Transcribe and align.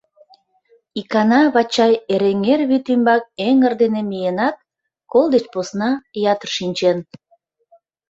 Икана 0.99 1.41
Вачай 1.53 1.93
Эреҥер 2.13 2.61
вӱд 2.69 2.85
ӱмбак 2.93 3.23
эҥыр 3.47 3.73
дене 3.81 4.01
миенат, 4.09 4.57
кол 5.11 5.25
деч 5.33 5.45
посна 5.53 5.89
ятыр 6.33 6.49
шинчен. 6.57 6.97